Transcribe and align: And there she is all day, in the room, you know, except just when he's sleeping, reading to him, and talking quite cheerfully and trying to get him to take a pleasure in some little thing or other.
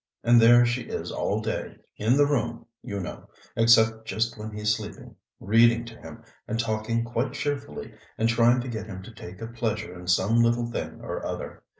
And 0.23 0.41
there 0.41 0.65
she 0.65 0.81
is 0.81 1.11
all 1.11 1.41
day, 1.41 1.77
in 1.95 2.17
the 2.17 2.25
room, 2.25 2.65
you 2.81 2.99
know, 2.99 3.29
except 3.55 4.07
just 4.07 4.35
when 4.35 4.49
he's 4.51 4.75
sleeping, 4.75 5.15
reading 5.39 5.85
to 5.85 5.95
him, 5.95 6.23
and 6.47 6.59
talking 6.59 7.03
quite 7.03 7.33
cheerfully 7.33 7.93
and 8.17 8.27
trying 8.27 8.61
to 8.61 8.67
get 8.67 8.87
him 8.87 9.03
to 9.03 9.11
take 9.11 9.39
a 9.41 9.47
pleasure 9.47 9.93
in 9.99 10.07
some 10.07 10.41
little 10.41 10.65
thing 10.71 11.01
or 11.01 11.23
other. 11.23 11.61